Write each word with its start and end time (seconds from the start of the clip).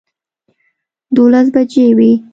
دولس 1.15 1.47
بجې 1.55 1.85
وې 1.97 2.11